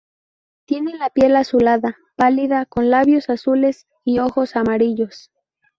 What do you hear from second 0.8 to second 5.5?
la piel azulada, pálida, con labios azules y ojos amarillos.